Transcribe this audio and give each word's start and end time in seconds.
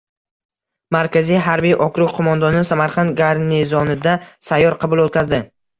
Markaziy 0.95 1.37
harbiy 1.49 1.75
okrug 1.87 2.15
qo‘mondoni 2.17 2.65
Samarqand 2.73 3.17
garnizonida 3.23 4.19
sayyor 4.51 4.85
qabul 4.85 5.09
o‘tkazdi 5.11 5.47